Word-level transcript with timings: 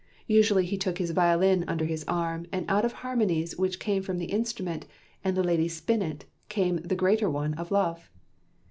Usually 0.25 0.65
he 0.65 0.79
took 0.79 0.97
his 0.97 1.11
violin 1.11 1.63
under 1.67 1.85
his 1.85 2.03
arm, 2.07 2.47
and 2.51 2.65
out 2.67 2.85
of 2.85 2.89
the 2.89 2.97
harmonies 3.05 3.55
which 3.59 3.77
came 3.79 4.01
from 4.01 4.17
the 4.17 4.25
instrument 4.31 4.87
and 5.23 5.37
the 5.37 5.43
lady's 5.43 5.75
spinet 5.75 6.25
came 6.49 6.77
the 6.77 6.95
greater 6.95 7.29
one 7.29 7.53
of 7.53 7.69
love. 7.69 8.09